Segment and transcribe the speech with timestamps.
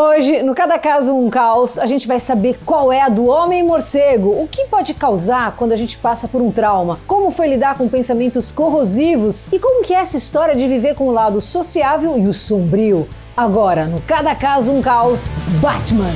[0.00, 3.64] Hoje, no Cada Caso Um Caos, a gente vai saber qual é a do homem
[3.64, 7.76] morcego, o que pode causar quando a gente passa por um trauma, como foi lidar
[7.76, 12.16] com pensamentos corrosivos e como que é essa história de viver com o lado sociável
[12.16, 13.08] e o sombrio.
[13.36, 15.26] Agora, no Cada Caso Um Caos,
[15.60, 16.14] Batman.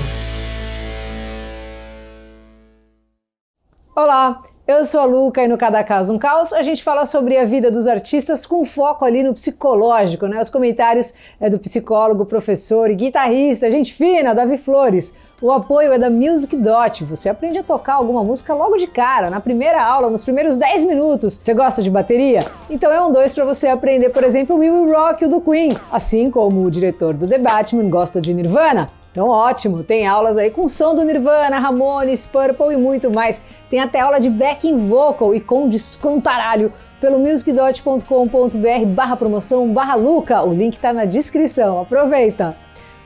[3.96, 7.36] Olá, eu sou a Luca e no Cada Caso um Caos a gente fala sobre
[7.36, 10.40] a vida dos artistas com foco ali no psicológico, né?
[10.40, 15.18] Os comentários é do psicólogo, professor e guitarrista, gente fina, Davi Flores.
[15.42, 17.02] O apoio é da Music Dot.
[17.02, 20.84] Você aprende a tocar alguma música logo de cara, na primeira aula, nos primeiros 10
[20.84, 21.40] minutos.
[21.42, 22.40] Você gosta de bateria?
[22.70, 25.76] Então é um dois para você aprender, por exemplo, o Will Rock, o do Queen,
[25.90, 29.01] assim como o diretor do The Batman gosta de Nirvana.
[29.12, 33.44] Então ótimo, tem aulas aí com som do Nirvana, Ramones, Purple e muito mais.
[33.68, 40.42] Tem até aula de backing vocal e com descontaralho pelo musicdot.com.br barra promoção barra Luca.
[40.42, 42.56] O link tá na descrição, aproveita!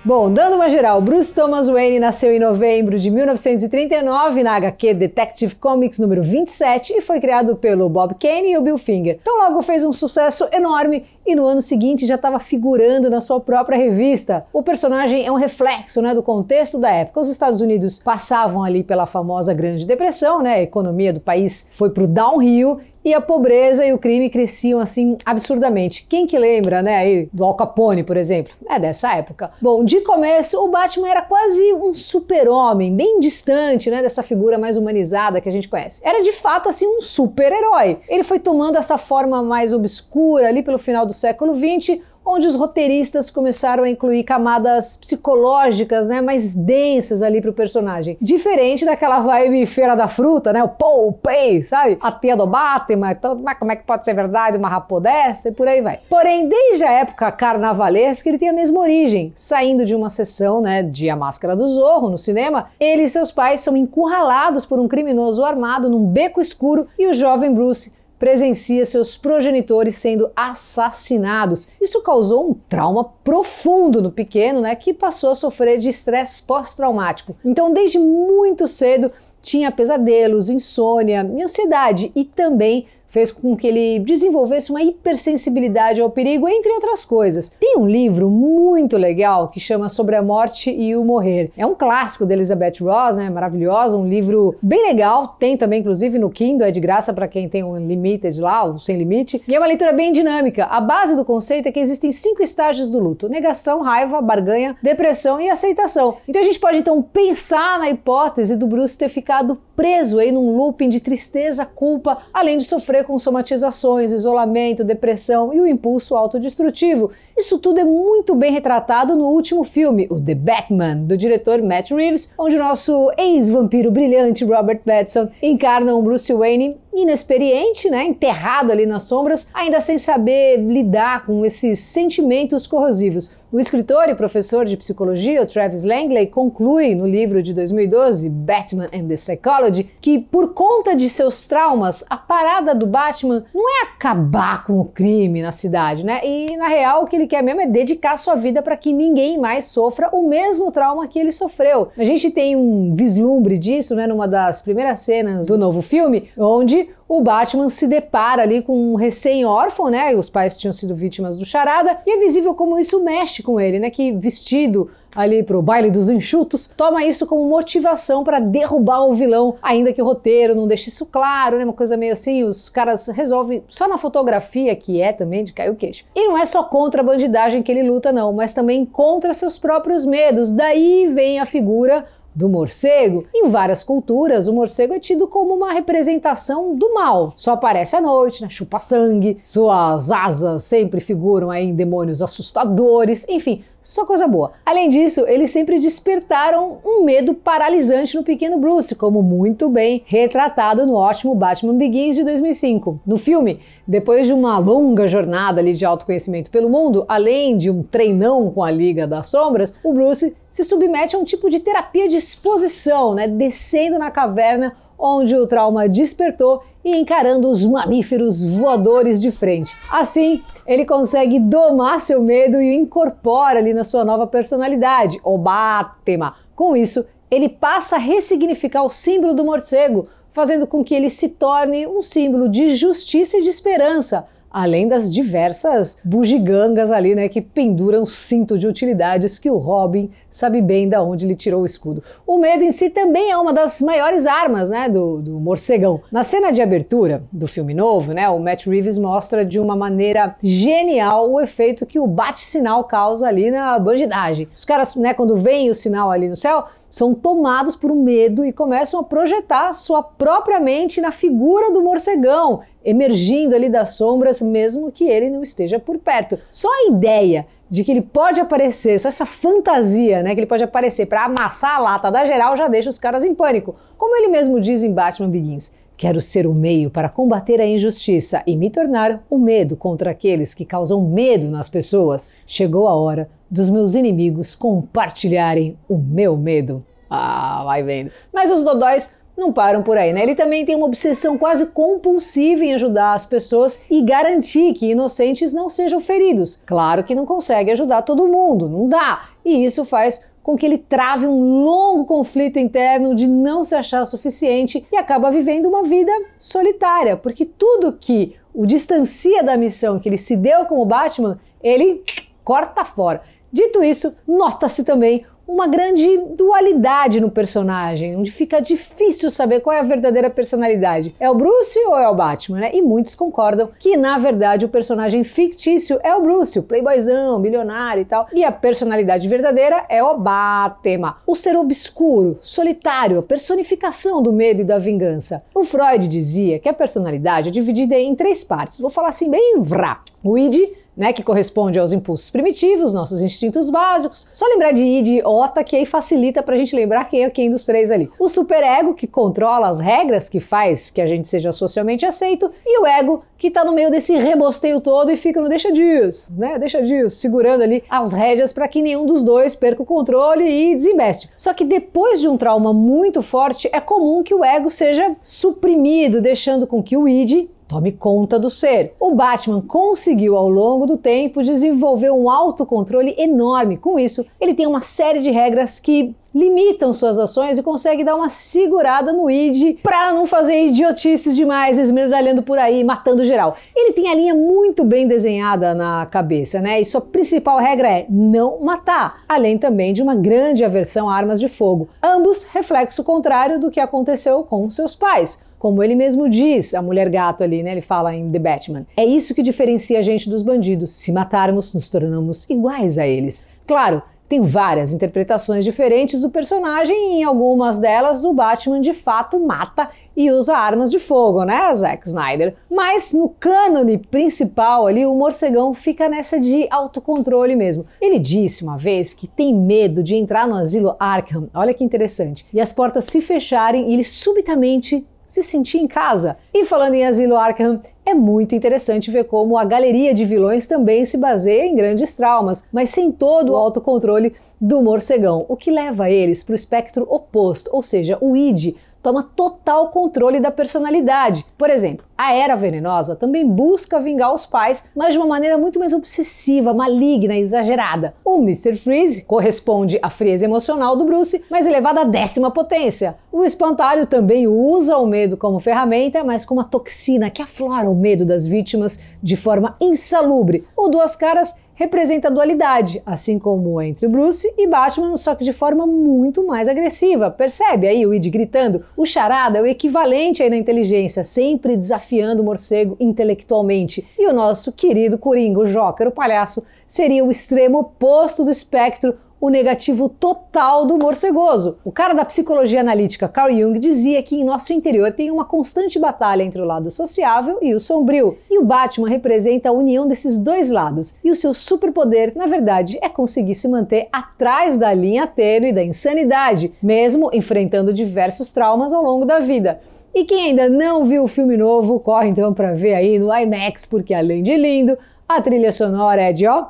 [0.06, 5.56] Bom, dando uma geral, Bruce Thomas Wayne nasceu em novembro de 1939 na HQ Detective
[5.56, 9.18] Comics número 27 e foi criado pelo Bob Kane e o Bill Finger.
[9.20, 13.40] Então logo fez um sucesso enorme e no ano seguinte já estava figurando na sua
[13.40, 14.46] própria revista.
[14.52, 17.18] O personagem é um reflexo né, do contexto da época.
[17.18, 20.54] Os Estados Unidos passavam ali pela famosa Grande Depressão, né?
[20.54, 24.80] A economia do país foi para o downhill e a pobreza e o crime cresciam
[24.80, 26.04] assim absurdamente.
[26.08, 28.52] Quem que lembra, né, aí do Al Capone, por exemplo?
[28.68, 29.52] É dessa época.
[29.62, 34.76] Bom, de começo o Batman era quase um super-homem, bem distante, né, dessa figura mais
[34.76, 36.00] humanizada que a gente conhece.
[36.04, 38.00] Era de fato assim um super-herói.
[38.08, 42.56] Ele foi tomando essa forma mais obscura ali pelo final do século XX, onde os
[42.56, 48.18] roteiristas começaram a incluir camadas psicológicas, né, mais densas ali pro personagem.
[48.20, 51.96] Diferente daquela vibe feira da fruta, né, o Pay, sabe?
[52.00, 55.48] A tia do Batman, então, mas como é que pode ser verdade uma rapô dessa?
[55.48, 56.00] E por aí vai.
[56.08, 59.32] Porém, desde a época carnavalesca, ele tem a mesma origem.
[59.34, 63.30] Saindo de uma sessão, né, de A Máscara do Zorro no cinema, ele e seus
[63.30, 68.84] pais são encurralados por um criminoso armado num beco escuro e o jovem Bruce presencia
[68.86, 71.68] seus progenitores sendo assassinados.
[71.80, 77.36] Isso causou um trauma profundo no pequeno, né, que passou a sofrer de estresse pós-traumático.
[77.44, 82.86] Então, desde muito cedo, tinha pesadelos, insônia, ansiedade e também
[83.16, 87.48] fez com que ele desenvolvesse uma hipersensibilidade ao perigo, entre outras coisas.
[87.58, 91.50] Tem um livro muito legal que chama Sobre a Morte e o Morrer.
[91.56, 93.30] É um clássico da Elizabeth Ross, né?
[93.30, 95.28] Maravilhosa, um livro bem legal.
[95.28, 98.78] Tem também, inclusive, no Kindle, é de graça para quem tem um Limited lá, o
[98.78, 99.42] Sem Limite.
[99.48, 100.66] E é uma leitura bem dinâmica.
[100.66, 105.40] A base do conceito é que existem cinco estágios do luto: negação, raiva, barganha, depressão
[105.40, 106.18] e aceitação.
[106.28, 110.56] Então a gente pode então pensar na hipótese do Bruce ter ficado preso aí num
[110.56, 117.10] looping de tristeza, culpa, além de sofrer com somatizações, isolamento, depressão e o impulso autodestrutivo.
[117.36, 121.90] Isso tudo é muito bem retratado no último filme, o The Batman, do diretor Matt
[121.90, 128.86] Reeves, onde nosso ex-vampiro brilhante Robert Pattinson encarna um Bruce Wayne inexperiente, né, enterrado ali
[128.86, 133.36] nas sombras, ainda sem saber lidar com esses sentimentos corrosivos.
[133.56, 139.08] O escritor e professor de psicologia, Travis Langley, conclui no livro de 2012, Batman and
[139.08, 144.62] the Psychology, que por conta de seus traumas, a parada do Batman não é acabar
[144.62, 146.20] com o crime na cidade, né?
[146.22, 149.38] E na real o que ele quer mesmo é dedicar sua vida para que ninguém
[149.38, 151.88] mais sofra o mesmo trauma que ele sofreu.
[151.96, 156.90] A gente tem um vislumbre disso, né, numa das primeiras cenas do novo filme, onde
[157.08, 160.14] o Batman se depara ali com um recém-órfão, né?
[160.16, 163.78] Os pais tinham sido vítimas do charada, e é visível como isso mexe com ele,
[163.78, 163.90] né?
[163.90, 169.54] Que vestido ali pro baile dos enxutos, toma isso como motivação para derrubar o vilão,
[169.62, 171.64] ainda que o roteiro não deixe isso claro, né?
[171.64, 175.70] Uma coisa meio assim, os caras resolvem só na fotografia, que é também de cair
[175.70, 176.04] o queixo.
[176.14, 179.58] E não é só contra a bandidagem que ele luta, não, mas também contra seus
[179.58, 180.52] próprios medos.
[180.52, 182.04] Daí vem a figura
[182.36, 183.24] do morcego.
[183.34, 187.32] Em várias culturas, o morcego é tido como uma representação do mal.
[187.34, 188.48] Só aparece à noite, né?
[188.50, 194.50] chupa sangue, suas asas sempre figuram aí em demônios assustadores, enfim, só coisa boa.
[194.64, 200.84] Além disso, eles sempre despertaram um medo paralisante no pequeno Bruce, como muito bem retratado
[200.84, 203.00] no ótimo Batman Begins de 2005.
[203.06, 207.84] No filme, depois de uma longa jornada ali de autoconhecimento pelo mundo, além de um
[207.84, 212.08] treinão com a Liga das Sombras, o Bruce se submete a um tipo de terapia
[212.08, 219.20] de exposição, né, descendo na caverna onde o trauma despertou e encarando os mamíferos voadores
[219.20, 219.76] de frente.
[219.90, 225.36] Assim, ele consegue domar seu medo e o incorpora ali na sua nova personalidade, o
[225.36, 226.34] Batman.
[226.54, 231.30] Com isso, ele passa a ressignificar o símbolo do morcego, fazendo com que ele se
[231.30, 237.40] torne um símbolo de justiça e de esperança, além das diversas bugigangas ali, né, que
[237.40, 242.02] penduram cinto de utilidades que o Robin sabe bem da onde ele tirou o escudo.
[242.26, 246.00] O medo em si também é uma das maiores armas, né, do, do morcegão.
[246.12, 250.36] Na cena de abertura do filme novo, né, o Matt Reeves mostra de uma maneira
[250.42, 254.48] genial o efeito que o bate-sinal causa ali na bandidagem.
[254.54, 258.44] Os caras, né, quando veem o sinal ali no céu, são tomados por um medo
[258.44, 264.40] e começam a projetar sua própria mente na figura do morcegão, emergindo ali das sombras,
[264.40, 266.38] mesmo que ele não esteja por perto.
[266.50, 270.62] Só a ideia de que ele pode aparecer, só essa fantasia, né, que ele pode
[270.62, 273.74] aparecer para amassar a lata da geral já deixa os caras em pânico.
[273.98, 278.42] Como ele mesmo diz em Batman Begins, Quero ser o meio para combater a injustiça
[278.46, 282.34] e me tornar o medo contra aqueles que causam medo nas pessoas.
[282.46, 286.84] Chegou a hora dos meus inimigos compartilharem o meu medo.
[287.08, 288.10] Ah, vai vendo.
[288.32, 290.22] Mas os dodóis não param por aí, né?
[290.22, 295.52] Ele também tem uma obsessão quase compulsiva em ajudar as pessoas e garantir que inocentes
[295.52, 296.60] não sejam feridos.
[296.64, 299.28] Claro que não consegue ajudar todo mundo, não dá.
[299.44, 304.04] E isso faz com que ele trave um longo conflito interno de não se achar
[304.06, 310.08] suficiente e acaba vivendo uma vida solitária, porque tudo que o distancia da missão que
[310.08, 312.02] ele se deu como Batman, ele
[312.44, 313.22] corta fora.
[313.56, 319.80] Dito isso, nota-se também uma grande dualidade no personagem, onde fica difícil saber qual é
[319.80, 321.14] a verdadeira personalidade.
[321.20, 322.70] É o Bruce ou é o Batman, né?
[322.74, 328.02] E muitos concordam que, na verdade, o personagem fictício é o Bruce, o playboyzão, milionário
[328.02, 328.26] e tal.
[328.32, 334.60] E a personalidade verdadeira é o Batman, o ser obscuro, solitário, a personificação do medo
[334.60, 335.42] e da vingança.
[335.54, 338.80] O Freud dizia que a personalidade é dividida em três partes.
[338.80, 340.02] Vou falar assim bem vrá.
[340.26, 344.28] O id né, que corresponde aos impulsos primitivos, nossos instintos básicos.
[344.32, 347.30] Só lembrar de id e ota, que aí facilita para a gente lembrar quem é
[347.30, 348.10] quem dos três ali.
[348.18, 352.80] O superego, que controla as regras, que faz que a gente seja socialmente aceito, e
[352.80, 356.58] o ego, que está no meio desse rebosteio todo e fica no deixa disso, né,
[356.58, 360.74] deixa disso, segurando ali as rédeas para que nenhum dos dois perca o controle e
[360.74, 361.28] desembeste.
[361.36, 366.22] Só que depois de um trauma muito forte, é comum que o ego seja suprimido,
[366.22, 368.94] deixando com que o id Tome conta do ser.
[369.00, 373.76] O Batman conseguiu ao longo do tempo desenvolver um autocontrole enorme.
[373.76, 378.14] Com isso, ele tem uma série de regras que limitam suas ações e consegue dar
[378.14, 383.56] uma segurada no id para não fazer idiotices demais, esmerdalhando por aí, matando geral.
[383.74, 386.78] Ele tem a linha muito bem desenhada na cabeça, né?
[386.78, 391.40] E sua principal regra é não matar, além também de uma grande aversão a armas
[391.40, 391.88] de fogo.
[392.02, 395.46] Ambos reflexo contrário do que aconteceu com seus pais.
[395.58, 397.72] Como ele mesmo diz, a mulher gato ali, né?
[397.72, 398.86] Ele fala em The Batman.
[398.94, 400.92] É isso que diferencia a gente dos bandidos.
[400.92, 403.46] Se matarmos, nos tornamos iguais a eles.
[403.66, 409.38] Claro, tem várias interpretações diferentes do personagem e em algumas delas o Batman de fato
[409.38, 412.56] mata e usa armas de fogo, né, Zack Snyder?
[412.70, 417.86] Mas no cânone principal ali, o morcegão fica nessa de autocontrole mesmo.
[418.00, 422.46] Ele disse uma vez que tem medo de entrar no asilo Arkham, olha que interessante,
[422.52, 426.36] e as portas se fecharem e ele subitamente se sentir em casa.
[426.54, 431.04] E falando em Asilo Arkham, é muito interessante ver como a galeria de vilões também
[431.04, 436.08] se baseia em grandes traumas, mas sem todo o autocontrole do morcegão, o que leva
[436.08, 438.76] eles para o espectro oposto, ou seja, o id,
[439.06, 441.46] toma total controle da personalidade.
[441.56, 445.78] Por exemplo, a Era Venenosa também busca vingar os pais, mas de uma maneira muito
[445.78, 448.14] mais obsessiva, maligna e exagerada.
[448.24, 448.74] O Mr.
[448.74, 453.16] Freeze corresponde à frieza emocional do Bruce, mas elevada à décima potência.
[453.30, 457.94] O espantalho também usa o medo como ferramenta, mas com uma toxina que aflora o
[457.94, 460.66] medo das vítimas de forma insalubre.
[460.76, 465.52] O Duas Caras representa a dualidade, assim como entre Bruce e Batman, só que de
[465.52, 467.30] forma muito mais agressiva.
[467.30, 468.82] Percebe aí o Id gritando?
[468.96, 474.04] O charada é o equivalente aí na inteligência, sempre desafiando o morcego intelectualmente.
[474.18, 479.14] E o nosso querido Coringa, o Joker, o palhaço, seria o extremo oposto do espectro
[479.40, 481.78] o negativo total do morcegoso.
[481.84, 485.98] O cara da psicologia analítica Carl Jung dizia que em nosso interior tem uma constante
[485.98, 490.38] batalha entre o lado sociável e o sombrio, e o Batman representa a união desses
[490.38, 491.14] dois lados.
[491.22, 495.84] E o seu superpoder, na verdade, é conseguir se manter atrás da linha tênue da
[495.84, 499.80] insanidade, mesmo enfrentando diversos traumas ao longo da vida.
[500.14, 503.84] E quem ainda não viu o filme novo, corre então para ver aí no IMAX,
[503.84, 504.96] porque além de lindo,
[505.28, 506.66] a trilha sonora é de ó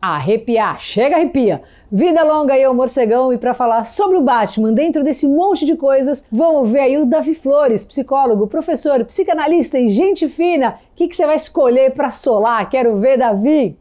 [0.00, 1.62] arrepiar, chega arrepia.
[1.90, 6.26] Vida longa ao morcegão e para falar sobre o Batman dentro desse monte de coisas,
[6.30, 10.78] vamos ver aí o Davi Flores, psicólogo, professor, psicanalista e gente fina.
[10.92, 12.68] O que, que você vai escolher para solar?
[12.68, 13.76] Quero ver, Davi!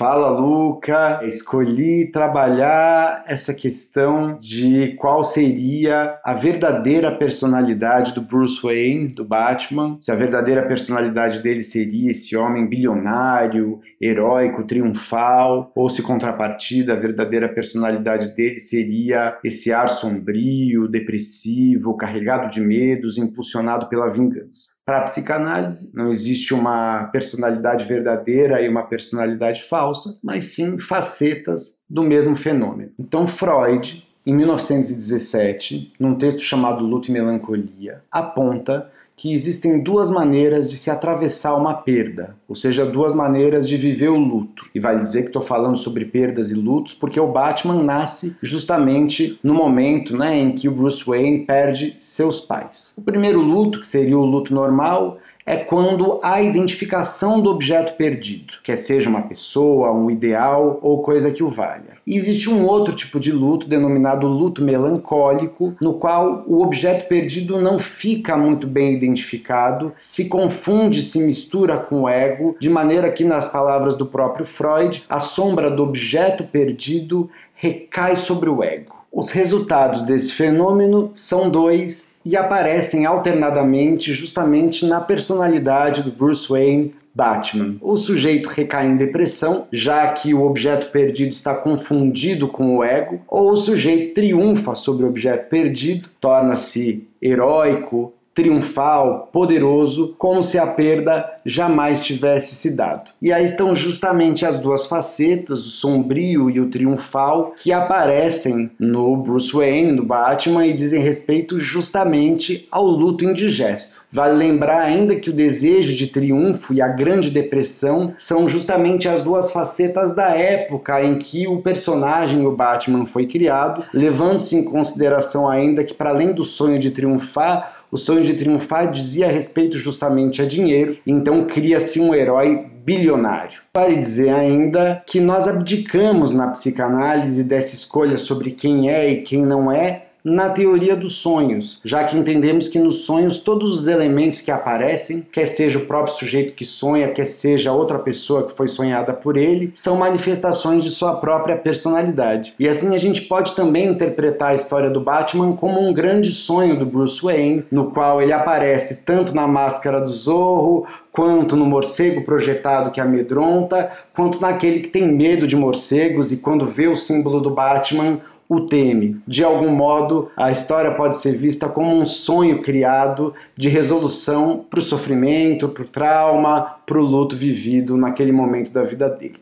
[0.00, 1.20] Fala, Luca.
[1.24, 9.98] Escolhi trabalhar essa questão de qual seria a verdadeira personalidade do Bruce Wayne, do Batman.
[10.00, 16.98] Se a verdadeira personalidade dele seria esse homem bilionário, heróico, triunfal, ou se contrapartida, a
[16.98, 24.79] verdadeira personalidade dele seria esse ar sombrio, depressivo, carregado de medos, impulsionado pela vingança.
[24.90, 31.78] Para a psicanálise, não existe uma personalidade verdadeira e uma personalidade falsa, mas sim facetas
[31.88, 32.90] do mesmo fenômeno.
[32.98, 40.70] Então, Freud, em 1917, num texto chamado Luto e Melancolia, aponta que existem duas maneiras
[40.70, 44.64] de se atravessar uma perda, ou seja, duas maneiras de viver o luto.
[44.74, 49.38] E vale dizer que estou falando sobre perdas e lutos porque o Batman nasce justamente
[49.42, 52.94] no momento né, em que o Bruce Wayne perde seus pais.
[52.96, 55.18] O primeiro luto, que seria o luto normal,
[55.50, 61.32] é quando há identificação do objeto perdido, quer seja uma pessoa, um ideal ou coisa
[61.32, 61.98] que o valha.
[62.06, 67.60] E existe um outro tipo de luto denominado luto melancólico, no qual o objeto perdido
[67.60, 73.24] não fica muito bem identificado, se confunde, se mistura com o ego, de maneira que,
[73.24, 78.94] nas palavras do próprio Freud, a sombra do objeto perdido recai sobre o ego.
[79.12, 86.94] Os resultados desse fenômeno são dois e aparecem alternadamente justamente na personalidade do Bruce Wayne
[87.14, 87.76] Batman.
[87.80, 93.20] O sujeito recai em depressão, já que o objeto perdido está confundido com o ego,
[93.28, 100.66] ou o sujeito triunfa sobre o objeto perdido, torna-se heróico, triunfal, poderoso, como se a
[100.66, 103.10] perda jamais tivesse se dado.
[103.20, 109.16] E aí estão justamente as duas facetas, o sombrio e o triunfal, que aparecem no
[109.16, 114.02] Bruce Wayne, no Batman, e dizem respeito justamente ao luto indigesto.
[114.12, 119.22] Vale lembrar ainda que o desejo de triunfo e a grande depressão são justamente as
[119.22, 125.48] duas facetas da época em que o personagem, o Batman, foi criado, levando-se em consideração
[125.48, 130.40] ainda que, para além do sonho de triunfar, o sonho de triunfar dizia respeito justamente
[130.40, 133.60] a dinheiro, então cria-se um herói bilionário.
[133.74, 139.44] Vale dizer ainda que nós abdicamos na psicanálise dessa escolha sobre quem é e quem
[139.44, 144.40] não é na teoria dos sonhos, já que entendemos que nos sonhos todos os elementos
[144.40, 148.68] que aparecem, quer seja o próprio sujeito que sonha, quer seja outra pessoa que foi
[148.68, 152.54] sonhada por ele, são manifestações de sua própria personalidade.
[152.58, 156.78] E assim a gente pode também interpretar a história do Batman como um grande sonho
[156.78, 162.22] do Bruce Wayne, no qual ele aparece tanto na máscara do Zorro, quanto no morcego
[162.22, 167.40] projetado que amedronta, quanto naquele que tem medo de morcegos e quando vê o símbolo
[167.40, 169.22] do Batman o teme.
[169.28, 174.80] De algum modo, a história pode ser vista como um sonho criado de resolução para
[174.80, 179.38] o sofrimento, para o trauma, para o luto vivido naquele momento da vida dele.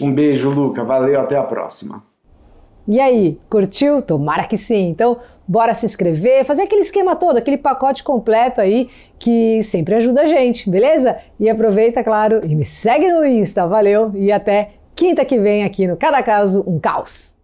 [0.00, 0.82] Um beijo, Luca.
[0.82, 2.02] Valeu, até a próxima.
[2.86, 4.00] E aí, curtiu?
[4.00, 4.88] Tomara que sim.
[4.88, 8.88] Então, bora se inscrever, fazer aquele esquema todo, aquele pacote completo aí
[9.18, 11.18] que sempre ajuda a gente, beleza?
[11.38, 13.66] E aproveita, claro, e me segue no Insta.
[13.66, 17.37] Valeu e até quinta que vem aqui no Cada Caso um Caos.